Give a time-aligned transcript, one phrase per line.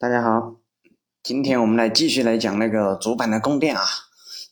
[0.00, 0.54] 大家好，
[1.24, 3.82] 今天我们来继续来讲那个主板的供电啊。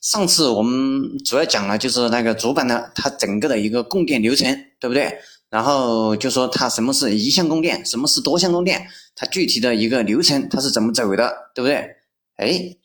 [0.03, 5.17] 上次我们主要讲了就是那个主板的它整个的一个供电流程，对不对？
[5.49, 11.91] 然后就说它什么是一项供电，什么是多项供电，它具体的一个流程它是怎么走的，对不对？
[12.39, 12.77] 哎，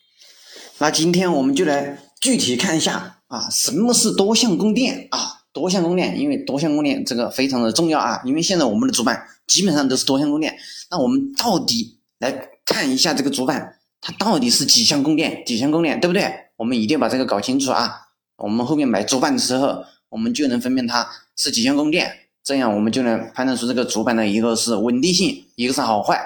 [0.78, 5.42] 那今天我们就来具体看一下啊，什么是多项供电啊？
[5.52, 10.56] 多项供电，因为多项供电这个非常的重要啊，因为现在我们的主板基本上都是多项供电，
[10.92, 12.48] 那我们到底来？
[12.64, 15.44] 看一下这个主板，它到底是几项供电？
[15.46, 16.32] 几项供电，对不对？
[16.56, 18.08] 我们一定要把这个搞清楚啊！
[18.38, 22.10] 我们后面买主板的时候，我们就能分辨它是几项供电，
[22.42, 26.18] 这样我们就能判断出这个主板的一个是稳定性，一个是好坏。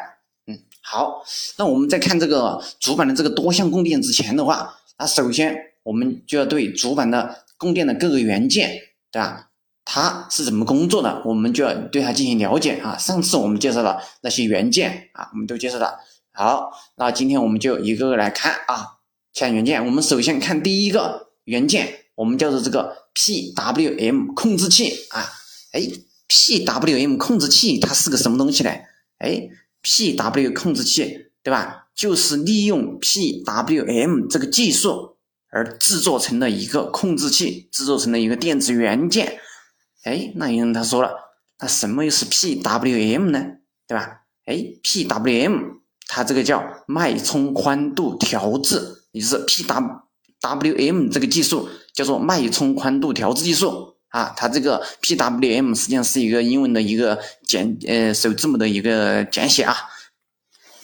[0.45, 1.23] 嗯，好，
[1.57, 8.69] 那我们在看这个主板的这个多项供电之前的话，那首先我们就要对主板的供电的各个元件，
[9.09, 9.49] 对吧？
[9.85, 12.97] 它是怎么工作的，我们就要对它进行了解啊！
[12.97, 15.99] 上次我们介绍了那些元件啊，我们都介绍了。
[16.33, 18.97] 好，那今天我们就一个个来看啊，
[19.33, 19.85] 看元件。
[19.85, 25.23] 我们首先看第一个元件，我们叫做这个 PWM 控制器啊。
[25.71, 25.81] 哎
[26.27, 28.71] ，PWM 控制器它是个什么东西呢？
[29.19, 29.47] 哎
[29.83, 31.89] ，PW 控制器对吧？
[31.93, 35.17] 就是利用 PWM 这个技术
[35.51, 39.39] 而制作成的一个控制器，制作成的一个电子元件。
[40.05, 41.11] 哎，那有人他说了，
[41.59, 43.45] 那什么又是 PWM 呢？
[43.85, 44.21] 对吧？
[44.45, 45.75] 哎，PWM。
[46.07, 48.79] 它这个叫脉冲宽度调制，
[49.11, 54.31] 也就是 PWM 这个技术叫做脉冲宽度调制技术啊。
[54.37, 59.75] 它这个 P W M 实际上是一个英文的一个简呃首字母的一个简写啊。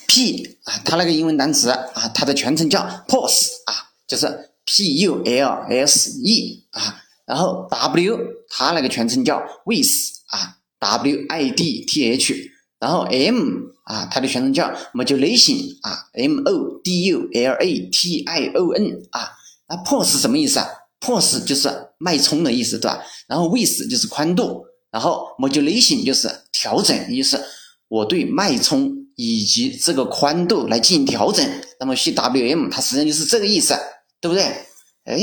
[0.08, 4.26] P 啊，它那个英文单词啊，它的全称叫 Pulse 啊，就是
[4.66, 7.04] P U L S E 啊。
[7.32, 9.88] 然后 W 它那个全称叫 With
[10.28, 12.52] 啊，W I D T H。
[12.78, 19.30] 然后 M 啊，它的全称叫 modulation 啊，M O D U L A T I O N 啊，
[19.70, 20.68] 那 pulse 什么意思啊
[21.00, 23.00] ？pulse 就是脉冲的意思，对吧？
[23.28, 27.42] 然后 width 就是宽度，然后 modulation 就是调整，意思
[27.88, 31.48] 我对脉冲以及这个宽度来进行调整。
[31.80, 33.76] 那么 P W M 它实际上就是这个意思，
[34.20, 34.44] 对不对？
[35.06, 35.20] 哎，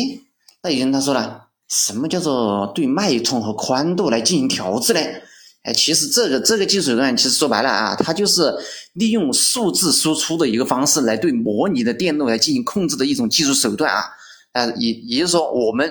[0.63, 5.01] 那有人他说了，什么叫做对脉冲和宽度来进行调制呢？
[5.65, 8.55] 哎，其实这个这个技术手段，其实说白了啊，它就是
[8.95, 14.05] 利用数字输出的一个方式来对模拟的电路来进行控制的一种技术手段啊。
[14.53, 15.91] 呃，也也就是说，我们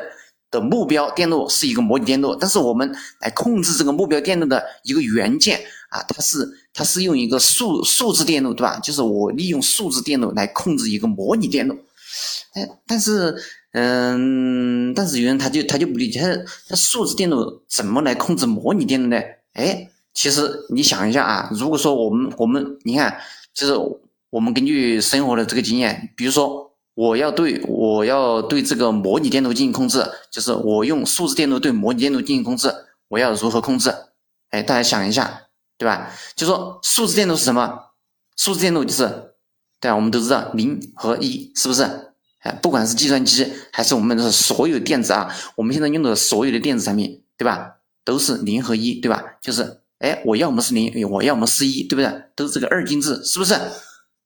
[0.50, 2.90] 的目标电路是一个模拟电路，但是我们
[3.20, 8.80] 来控制这个目标电路的一个元件啊，它是它是用一个数数字电路，对吧？
[8.80, 11.78] 就是我利用数字电路来控制一个模拟电路。
[12.54, 13.36] 哎，但是，
[13.80, 16.28] 嗯，但是有人他就他就不理解，他
[16.70, 19.22] 他数字电路怎么来控制模拟电路呢？
[19.54, 23.16] 哎，其实你想一下啊，如果说我们我们你看，
[23.54, 23.76] 就是
[24.32, 32.74] 我们根据生活的这个经验，比如说我要对我要对这个模拟电路进行控制，就是我用数字电路对模拟电路进行控制，
[33.10, 33.94] 我要如何控制？
[34.50, 35.44] 哎，大家想一下，
[35.78, 36.10] 对吧？
[36.36, 37.92] 就说数字电路是什么？
[38.38, 39.34] 数字电路就是，
[39.80, 39.92] 对？
[39.92, 42.07] 我们都知道零和一，是不是？
[42.48, 47.74] 哎，不管是计算机还是我们的所有电子啊，我们现在用的所有的电子产品，对吧？
[48.06, 49.22] 都是零和一，对吧？
[49.42, 52.24] 就是，哎，我要么是零，我要么是一，对不对？
[52.38, 53.54] 都是这个二进制，是不是？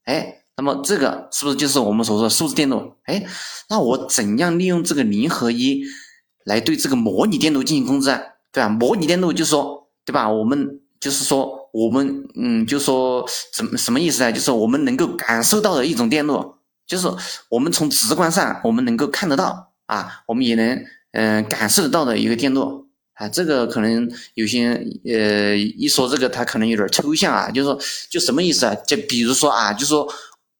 [0.04, 2.94] 哎，那么这个是不是就是我们所说的数字电路？
[3.06, 3.26] 哎，
[3.70, 5.84] 那我怎样利用这个零和一
[6.44, 8.22] 来对这个模拟电路进行控制啊？
[8.52, 8.70] 对吧？
[8.70, 10.30] 模拟电路就是说，对吧？
[10.30, 14.32] 我们就是说，我们嗯，就说什么什么意思呢？
[14.32, 16.54] 就是我们能够感受到的一种电路，
[16.92, 17.08] 就是
[17.48, 22.86] 我们从直观上我们能够看得到啊，我们也能嗯感受得到的一个电路。
[23.14, 24.74] 啊，这个可能有些
[25.06, 27.80] 呃，一说这个他可能有点抽象啊，就是说
[28.10, 28.76] 就什么意思啊？
[28.86, 30.12] 就比如说啊，就说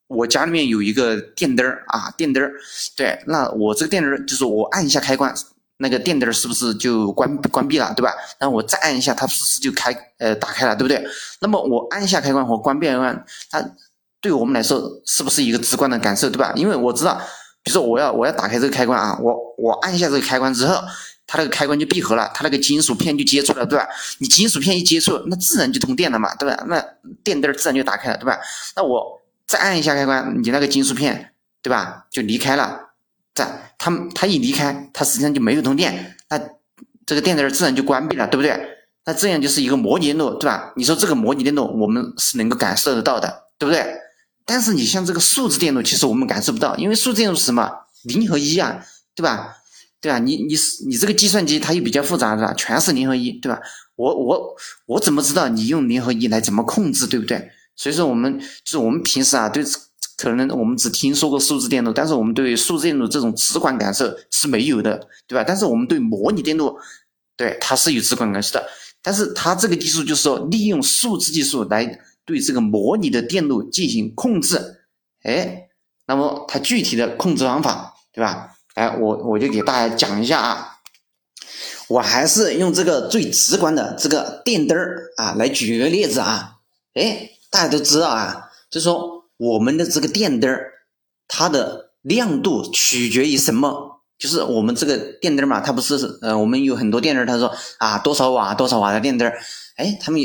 [0.08, 2.50] 我家里面有一个电灯啊，电灯，
[2.96, 5.34] 对，那我这个电灯就是我按一下开关，
[5.78, 8.14] 那个电灯是不是就关关闭了，对吧？
[8.40, 11.04] 然后我再按一下，它是不是就开呃打开了，对不对？
[11.40, 13.60] 那么我按一下开关和关闭开关，它
[14.22, 16.54] 对我们来说是不是一个直观的感受，对吧？
[16.56, 17.16] 因为我知道，
[17.64, 20.82] 比如说我要我要打开这个开关啊，我我按一下这个开关之后。
[21.28, 23.88] 它那个开关就闭合了，它那个金属片就接触了，对吧？
[24.18, 26.62] 你金属片一接触，那自然就通电了嘛，对吧？
[26.68, 26.84] 那
[27.24, 28.38] 电灯自然就打开了，对吧？
[28.76, 31.32] 那我再按一下开关，你那个金属片，
[31.62, 32.06] 对吧？
[32.12, 32.78] 就离开了，
[33.34, 36.38] 在它它一离开，它实际上就没有通电，那
[37.06, 38.52] 这个电灯自然就关闭了，对不对？
[39.06, 40.74] 那这样就是一个模拟电路，对吧？
[40.76, 43.86] 你说这个模拟电路我们是能够感受得到的，对不对？
[44.46, 47.70] 但是你像这个数字电路，其实我们感受不到，因为数字电路是什么？
[48.04, 48.84] 零和一啊，
[49.16, 49.58] 对吧？
[50.02, 50.18] 对吧？
[50.20, 50.56] 你你
[50.88, 52.54] 你这个计算机它又比较复杂，是吧？
[52.54, 53.60] 全是零和一，对吧？
[53.96, 54.56] 我我
[54.88, 57.52] 我怎么知道你用零和一来怎么控制，对不对？
[57.76, 59.64] 所以说我们就是我们平时啊，对
[60.18, 65.44] 可能我们只听说过数字电路，但是我们对数字电路这种直观感受是没有的，对吧？
[65.48, 66.76] 但是我们对模拟电路，
[67.38, 68.68] 对它是有直观感受的。
[69.04, 74.84] 但是它这个技术就是说利用数字技术来对这个模拟的电路进行控制，
[75.24, 75.70] 哎，
[76.08, 78.50] 那么它具体的控制方法，对吧？
[78.76, 80.78] 哎，我我就给大家讲一下啊，
[81.90, 86.60] 我还是用这个最直观的这个电灯儿啊来举个例子啊，
[86.94, 90.72] 哎，大家都知道啊，就是说我们的这个电灯儿，
[91.28, 94.02] 它的亮度取决于什么？
[94.18, 99.28] 就是我们这个电灯嘛，它不是呃，我们有很多电灯，他说啊多少瓦多少瓦的电灯，
[99.76, 100.22] 哎，他们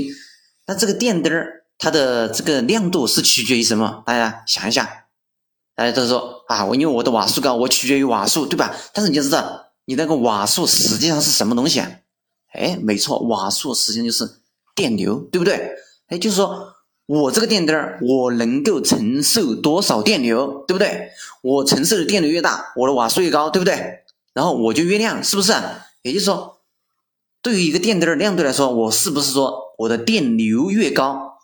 [0.67, 1.33] 那这个电灯
[1.79, 4.03] 它的这个亮度是取决于什么？
[4.07, 5.05] 大家想一下。
[5.75, 8.75] 大家都说啊，我因为我的瓦数高，我取决于瓦数，对吧？
[8.95, 11.91] 但是你要知道，你那个瓦数实际上是什么东西啊？
[12.55, 14.41] 哎，没错，瓦数实际上就是
[14.75, 15.77] 电流，对不对？
[16.09, 16.73] 哎，就是说
[17.05, 21.11] 我这个电灯我能够承受多少电流，对不对？
[21.43, 24.05] 我承受的电流越大，我的瓦数越高，对不对？
[24.33, 25.53] 然后我就越亮，是不是？
[26.01, 26.61] 也就是说，
[27.43, 31.36] 对于一个电灯的亮度来说，我是不是说我的电流越高，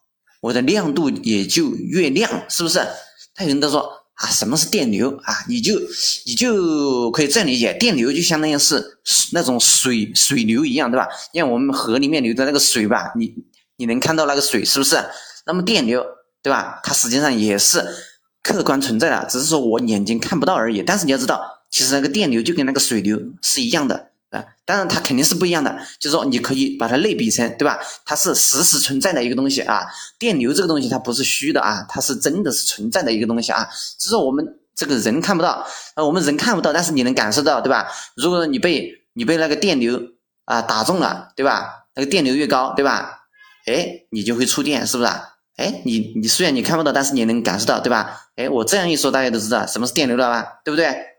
[0.42, 2.86] 我的亮度也就越亮，是不是？
[3.34, 3.90] 他有人都说。
[4.14, 5.34] 啊，什么是电流啊？
[5.48, 5.74] 你就
[6.26, 8.98] 你就可以这样理解，电流就相当于是
[9.32, 11.08] 那种水水流一样，对吧？
[11.32, 13.34] 像我们河里面流的那个水吧，你
[13.78, 15.02] 你能看到那个水是不是？
[15.46, 16.04] 那么电流，
[16.42, 16.78] 对吧？
[16.84, 17.82] 它实际上也是
[18.44, 20.82] 客观存在的，只是说我眼睛看不到而已。
[20.82, 24.11] 但是你要知道，其实那个电流就跟那个水流是一样的。
[24.32, 27.78] 啊，当然它肯定是不一样的，就是说你可以把它类比成，对吧？
[28.04, 29.86] 它是实时存在的一个东西啊，
[30.18, 33.68] 电流这个东西它不是虚的啊，它是真的是存在的一个东西啊，
[33.98, 34.44] 只是我们
[34.74, 37.86] 这个人看不到，啊，我们人看不到，但是你能感受到，对吧？
[38.16, 40.00] 如果你被你被那个电流
[40.46, 41.84] 啊打中了，对吧？
[41.94, 43.26] 那个电流越高，对吧？
[43.66, 45.10] 哎，你就会触电，是不是？
[45.56, 48.22] 哎，你你虽然你看不到，但是你能感受到，对吧？
[48.36, 50.60] 哎，我这样一说，大家都知道什么是电流了吧？
[50.64, 51.11] 对不对？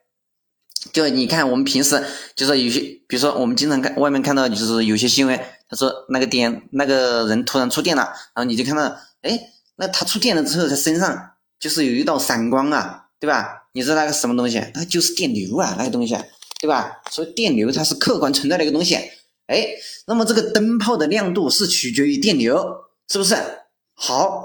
[0.93, 2.01] 就你看，我们平时
[2.35, 5.37] 就是有些，比如说我们经常看外面看到，就是有些新闻，
[5.67, 8.03] 他说那个电那个人突然触电了，
[8.35, 8.83] 然后你就看到，
[9.23, 9.39] 哎，
[9.77, 13.63] 那他触电了之后，他身上就是有一道闪光啊，对吧？
[13.73, 14.63] 你知道那个什么东西？
[14.75, 16.15] 那就是电流啊，那个东西，
[16.61, 17.01] 对吧？
[17.09, 18.93] 所以电流它是客观存在的一个东西，
[19.47, 19.67] 哎，
[20.05, 22.63] 那么这个灯泡的亮度是取决于电流，
[23.11, 23.35] 是不是？
[23.95, 24.43] 好，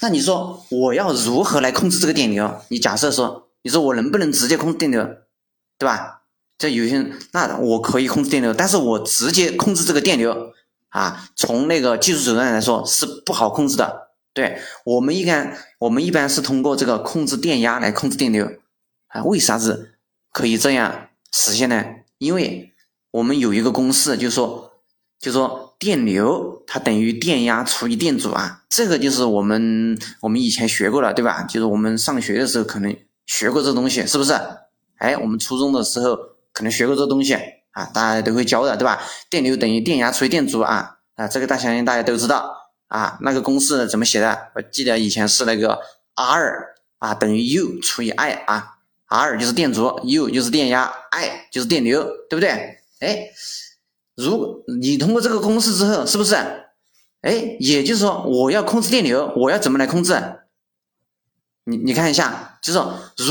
[0.00, 2.62] 那你说我要如何来控制这个电流？
[2.68, 5.06] 你假设说，你说我能不能直接控制电流？
[5.78, 6.22] 对吧？
[6.58, 10.52] 这有些，那我可以控制电流，但是我直接控制这个电流
[10.88, 14.12] 啊，从那个技术手段来说是不好控制的。
[14.32, 18.50] 对我们一般，我们一般是通过这个控制电压来控制电流
[19.08, 19.22] 啊。
[19.24, 19.96] 为啥子
[20.32, 21.84] 可以这样实现呢？
[22.18, 22.72] 因为
[23.10, 24.80] 我们有一个公式，就是说，
[25.18, 28.62] 就是说电流它等于电压除以电阻啊。
[28.70, 31.42] 这个就是我们我们以前学过了，对吧？
[31.42, 32.96] 就是我们上学的时候可能
[33.26, 34.32] 学过这东西，是不是？
[34.98, 36.16] 哎，我们初中的时候
[36.52, 37.34] 可能学过这东西
[37.72, 39.02] 啊，大家都会教的，对吧？
[39.28, 43.18] 电流等于电压除以电阻啊啊，这个大相信大家都知道啊。
[43.20, 44.48] 那个公式怎么写的？
[44.54, 45.78] 我记得以前是那个
[46.14, 48.76] R 啊等于 U 除以 I 啊
[49.08, 52.50] ，R 就是电阻，U 就是电压，I 就是电流，对不对？
[53.00, 53.28] 哎，
[54.14, 56.34] 如果你通过这个公式之后，是不是？
[57.20, 60.14] 哎，也就是说我要控制电流，我要怎么来控制？
[61.68, 62.80] 你你看一下，就是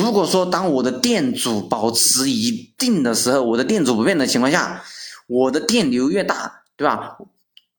[0.01, 4.83] 如果说当我的电阻保持一定的时候，我的电阻不变的情况下，
[5.27, 7.15] 我的电流越大，对吧？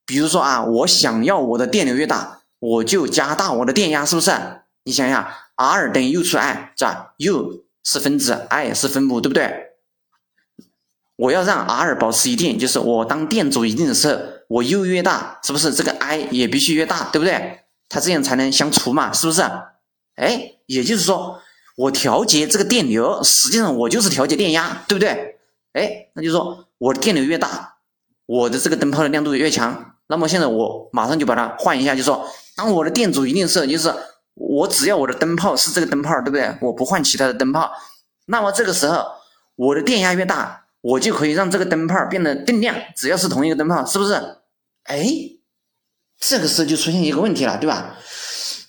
[0.07, 4.33] 比如说啊，我想要我的电流越大，我就加大我的电压，是不是？
[4.85, 9.73] 你想想，R 等于 U 除 I，是吧？U 是分子，I 是分母，对不对？
[11.17, 15.75] 我要让 R 保持一定，就是我当电阻一定的时候，我 U 越大，是不是？
[15.75, 17.65] 这个 I 也必须越大，对不对？
[17.91, 19.43] 它这样才能相除嘛，是不是？
[20.17, 21.41] 哎，也就是说，
[21.77, 25.39] 我调节这个电流，实际上我就是调节电压，对不对？
[25.73, 27.77] 哎，那就是说，我的电流越大，
[28.27, 29.95] 我的这个灯泡的亮度越强。
[30.09, 33.93] 那么现在我马上就把它换一下，就说，当我的电阻一定是，就是
[34.35, 36.57] 我只要我的灯泡是这个灯泡，对不对？
[36.63, 37.71] 我不换其他的灯泡，
[38.27, 39.05] 那么这个时候
[39.57, 42.75] 我的电压越大，我就可以让这个灯泡变得更亮。
[42.97, 44.15] 只要是同一个灯泡，是不是？
[44.85, 45.05] 哎，
[46.19, 47.97] 这个时候就出现一个问题了，对吧？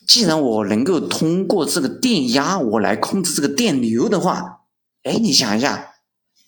[0.07, 4.61] 既然我能够通过这个电压我来控制这个电流的话，
[5.03, 5.95] 哎，你想一下，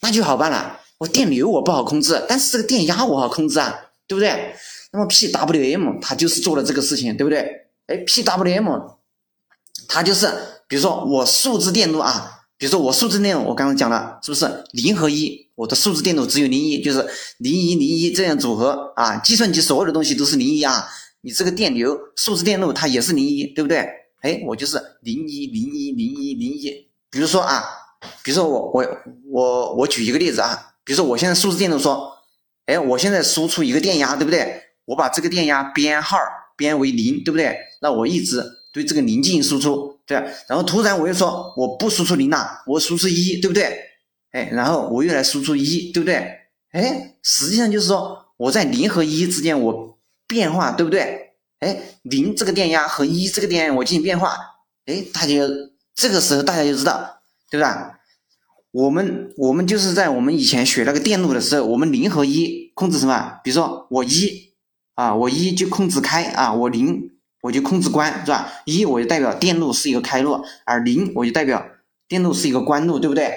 [0.01, 0.79] 那就好办了。
[0.99, 3.75] 我电流我不好控制，但是这个电压我好控制啊，
[4.07, 4.55] 对不对？
[4.91, 7.39] 那么 PWM 它就是做了这个事情，对不对？
[7.87, 8.95] 哎，PWM
[9.87, 10.27] 它就是，
[10.67, 15.49] 比如说我数字电路啊，比如说我数字电路，我刚刚讲了，是不是零和一？
[15.55, 17.05] 我的数字电路只有零一，就是
[17.37, 19.17] 零一零一这样组合啊。
[19.17, 20.87] 计算机所有的东西都是零一啊。
[21.21, 23.77] 你这个电流数字电路它也是零一，对不对？
[24.21, 26.88] 哎，我就是零一零一零一零一。
[27.09, 27.63] 比如说啊，
[28.23, 28.85] 比如说我我
[29.31, 32.11] 我我举一个例子啊，比如说我现在数字电路说，
[32.65, 34.61] 哎，我现在输出一个电压，对不对？
[34.85, 36.17] 我把这个电压编号
[36.55, 37.57] 编为零，对不对？
[37.81, 40.17] 那我一直对这个零进行输出，对？
[40.47, 43.63] 然后突然我又说我不输出零了，我输出一，对不对？
[44.31, 46.15] 哎，然后我又来输出一，对不对？
[46.71, 49.88] 哎，实际上就是说我在零和一之间我
[50.29, 51.31] 变化，对不对？
[51.59, 54.38] 哎，零这个电压和一这个电压我进行变化，
[54.86, 55.33] 哎，大家
[55.93, 57.19] 这个时候大家就知道，
[57.51, 58.00] 对吧？
[58.71, 63.39] 我们我们就是在我们以前学那个电路的时候，我们零和一控制什么？
[63.43, 64.53] 比如说我一
[64.93, 67.09] 啊，我一就控制开啊，我零
[67.41, 68.50] 我就控制关，是吧？
[68.65, 71.65] 一我就代表电路是一个开路，而零我就代表
[72.07, 73.33] 电路是一个关路，对不对？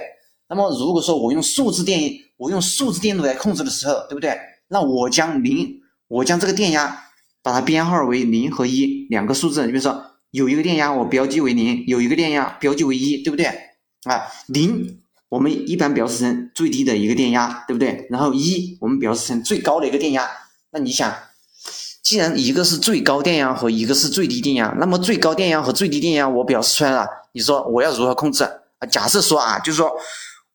[0.49, 4.39] 那么如果说我用数字电，我用数字电路来控制的时候，对不对？
[4.69, 5.81] 那我将零，
[6.13, 7.05] 我将这个电压
[7.43, 9.65] 把它编号为零和一两个数字。
[9.65, 13.47] 你比如说有一个电压我标记为零，有一个电压标记为一，对不对？
[14.05, 15.01] 啊，零
[15.31, 18.07] 我们一般表示成最低的一个电压，对不对？
[18.11, 20.29] 然后一我们表示成最高的一个电压。
[20.73, 21.11] 那你想，
[22.03, 28.87] 既然一个是最高电压和一个是最低电压，那么最高电压和最低电压我表示出来了，你说我要如何控制啊？
[28.91, 29.91] 假设说啊，就是说。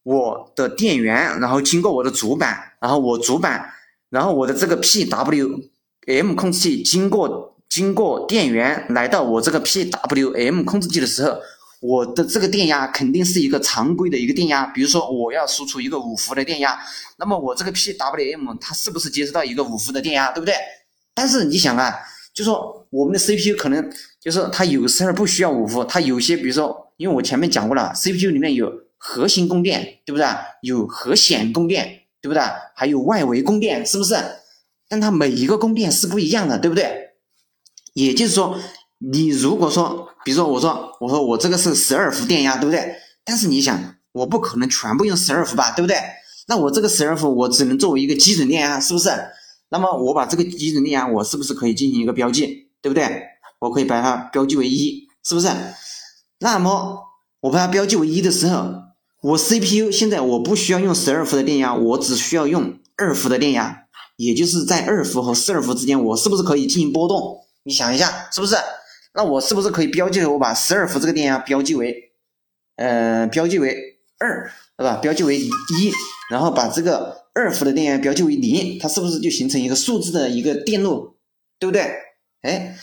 [0.03, 3.69] 我的电源，然后经过我的主板，然后我主板，
[4.09, 11.37] 然后我的这个 PWM 控制器经过经过电源来到我这个 PWM 控制器的时候，
[11.81, 14.65] 我的这个电压肯定是一个常规的一个电压。
[14.67, 16.79] 比如说我要输出一个五伏的电压，
[17.17, 20.55] 那么我这个 PWM 它是不是接收到一个五伏的电压，对不对？
[21.13, 21.93] 但是你想啊，
[22.33, 28.87] 就说我们的 CPU 可能就是它有时候不需要五伏，它有些比如说，因为我前面讲过了，CPU 里面有。
[28.99, 30.25] 核心供电对不对？
[30.61, 32.43] 有核显供电对不对？
[32.75, 34.17] 还有外围供电是不是？
[34.89, 37.11] 但它每一个供电是不一样的，对不对？
[37.93, 38.59] 也就是说，
[38.99, 42.97] 你如果说，比如说我说我说我这个是十二伏电压，对不对？
[43.23, 45.95] 但是你想，我不可能全部用十二伏吧，对不对？
[46.49, 49.09] 那我这个十二伏我只能作为一个基准电压，是不是？
[49.69, 53.23] 那么我把这个基准电压，我是不是可以进行一个标记，对不对？
[53.59, 55.47] 我可以把它标记为一，是不是？
[56.39, 56.99] 那么
[57.39, 58.86] 我把它标记为一的时候。
[59.21, 67.39] 我 CPU 现在我不需要用十二伏的电压，我只需要用二伏的电压，也就是在二伏和四二伏之间，我是不是可以进行波动？
[67.63, 68.55] 你想一下，是不是？
[69.15, 70.23] 那我是不是可以标记？
[70.23, 72.11] 我把十二伏这个电压标记为，
[72.75, 74.97] 呃，标记为二，对吧？
[74.97, 75.49] 标记为一，
[76.29, 81.15] 然后把这个二伏的电压标记为零，它是不是就形成一个数字的一个电路？
[81.57, 81.91] 对不对？
[82.43, 82.77] 哎，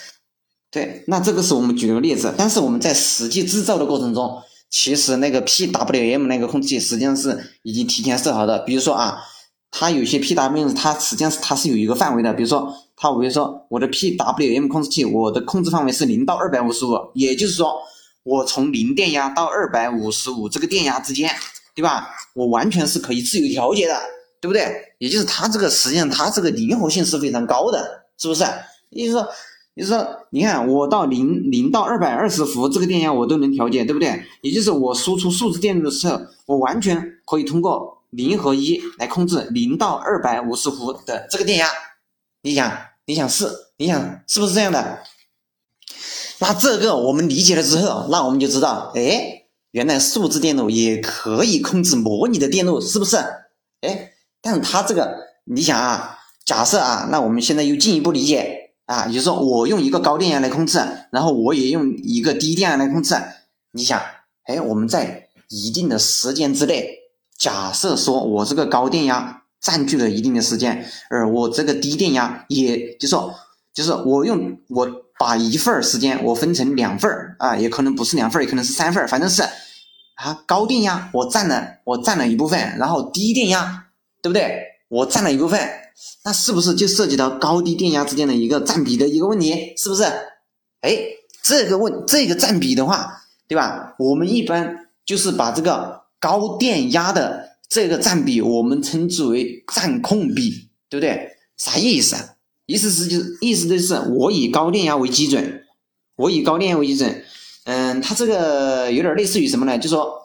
[0.73, 4.43] 对，那这个是我们举了个例子，但是我们在实际制造的过程中。
[4.77, 9.23] 其实那个 PWM 那个控制器实际上是已经提前设好的，比如说啊，
[9.71, 17.73] 它有些 PWM 它实际上是它是有一个范围的，比如说它比如说我的 PWM 控制器，我的控制范围是零到二百五十五，也就是说
[18.25, 21.31] 我从零电压到二百五十五这个电压之间，
[21.73, 22.09] 对吧？
[22.35, 23.97] 我完全是可以自由调节的，
[24.41, 24.75] 对不对？
[24.99, 28.43] 也就是它这个实际上它这个灵活性是非常高的，是不是？
[28.91, 29.29] 也就是说。
[29.77, 34.23] 就是说，你看我到零零到二百二十伏这个电压我都能调节，对不对？
[34.41, 41.69] 也就是我输出数字电路的时候，我完全可以通过零和一来控制零到二百五十伏的这个电压。
[42.43, 42.73] 你想，
[43.07, 45.01] 你想是，你想是不是这样的？
[46.39, 53.17] 那这个我们理解了之后，那我们就知道，哎，原来数字电路也可以控制模拟的电路，是不是？
[53.81, 58.64] 哎，但是它这个，你想啊，假设啊，那我们现在又进一步理解。
[58.87, 60.79] 啊，也就是说，我用一个高电压来控制，
[61.11, 63.15] 然后我也用一个低电压来控制。
[63.73, 64.01] 你想，
[64.45, 66.87] 哎，我们在一定的时间之内，
[67.39, 73.35] 假设说我这个高电压占据了一定的时间，而我这个低电压，也就是说，
[73.73, 74.87] 就是我用我
[75.19, 79.43] 把一份时间我分成两份啊，也可能不是两份也可能是三份反正是
[80.17, 83.87] 啊，高电压我占了我占了一部分，然后低电压，
[84.21, 84.74] 对不对？
[84.89, 85.61] 我占了一部分。
[86.25, 89.75] 那是不是就涉及到高低电压之间的一个占比的一个问题？
[89.77, 90.03] 是不是？
[90.81, 90.99] 哎，
[91.43, 93.95] 这个问这个占比的话，对吧？
[93.99, 101.31] 我们一般就是把这个高电压的这个占比，我们称之为占控比，对不对？
[101.57, 102.35] 啥意思啊？
[102.67, 105.65] 意思是就是意思就是我以高电压为基准，
[106.17, 107.25] 我以高电压为基准。
[107.65, 109.79] 嗯，它这个有点类似于什么呢？
[109.79, 110.19] 就说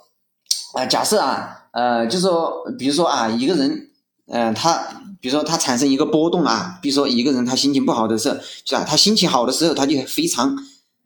[0.73, 3.88] 啊，假设啊，呃，就说比如说啊，一个人，
[4.29, 5.03] 嗯，他。
[5.21, 8.85] 比如说他产生一个波动啊，比如说一个人他心情不好的时候，是吧？
[8.87, 10.57] 他心情好的时候他就非常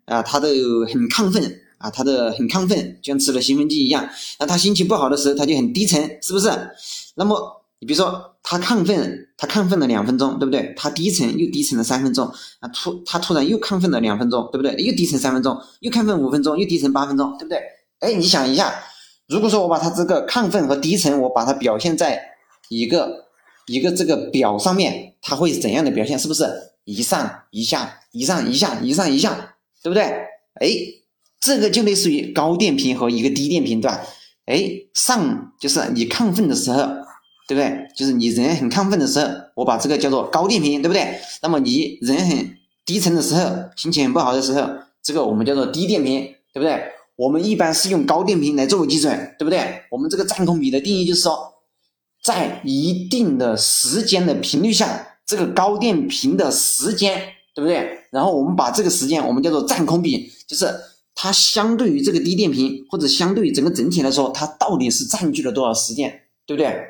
[0.05, 0.47] 啊，他都
[0.85, 1.43] 很亢奋
[1.79, 4.07] 啊，他的很亢奋，就像吃了兴奋剂一样。
[4.39, 6.47] 那他心情不好的时候他就很低沉，是不是？
[7.15, 7.35] 那么
[7.79, 10.71] 你比如说他亢奋，他亢奋了两分钟，对不对？
[10.77, 14.75] 他低沉又低沉了三分钟，啊突他突然又亢奋了两分钟，对不对？
[14.75, 17.57] 又低沉三分钟，又亢奋五分钟，又低沉八分钟，对不对？
[17.99, 18.71] 哎，你想一下，
[19.27, 22.21] 如果说我把他这个亢奋和低沉，我把它表现在
[22.69, 23.25] 一个
[23.67, 26.17] 一个这个表上面，它会怎样的表现？
[26.17, 26.45] 是不是
[26.85, 30.03] 一上一下，一上一下，一上一下，对不对？
[30.55, 30.69] 哎，
[31.39, 34.01] 这个就类似于高电平和一个低电平，对吧？
[34.45, 36.83] 哎，上就是你亢奋的时候。
[37.45, 37.87] 对不对？
[37.93, 41.19] 就是你人很亢奋的时候，我把这个叫做高电平，对不对？
[41.41, 43.41] 那么你人很低沉的时候，
[43.75, 44.65] 心情很不好的时候，
[45.03, 46.81] 这个我们叫做低电平，对不对？
[47.17, 49.59] 我们一般是用高电平来作为基准，对不对？
[49.91, 51.52] 我们这个占空比的定义就是说，
[52.23, 57.99] 在一定的时间的频率下，这个高电平的时间，对不对？
[58.11, 60.73] 然后我们把这个时间我们叫做占空比，就是
[61.13, 66.21] 它相对于这个低电平，或者相对于整个整体来说，它到底是占据了多少时间？
[66.45, 66.89] 对不对？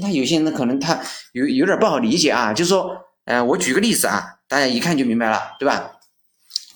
[0.00, 1.00] 那有些人可能他
[1.32, 2.90] 有有点不好理解啊，就是说，
[3.26, 5.92] 呃，我举个例子啊，大家一看就明白了，对吧？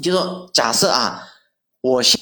[0.01, 1.29] 就说假设啊，
[1.81, 2.19] 我现